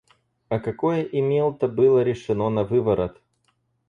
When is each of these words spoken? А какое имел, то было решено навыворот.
А 0.49 0.59
какое 0.59 1.03
имел, 1.03 1.53
то 1.53 1.67
было 1.67 2.01
решено 2.01 2.49
навыворот. 2.49 3.21